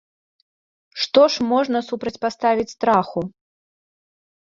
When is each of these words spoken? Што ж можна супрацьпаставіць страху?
Што 1.01 1.21
ж 1.33 1.45
можна 1.51 1.81
супрацьпаставіць 1.89 2.73
страху? 2.75 3.19